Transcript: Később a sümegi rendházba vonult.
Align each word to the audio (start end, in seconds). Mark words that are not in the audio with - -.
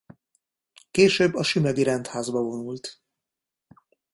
Később 0.91 1.33
a 1.33 1.43
sümegi 1.43 1.83
rendházba 1.83 2.41
vonult. 2.41 3.01